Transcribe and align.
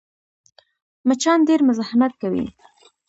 مچان 1.07 1.39
ډېر 1.47 1.59
مزاحمت 1.69 2.13
کوي 2.21 2.45